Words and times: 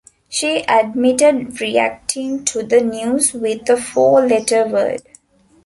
She 0.29 0.63
admitted 0.63 1.61
reacting 1.61 2.43
to 2.45 2.63
the 2.63 2.81
news 2.81 3.33
with 3.35 3.69
a 3.69 3.77
four-letter 3.77 4.65
word. 4.67 5.03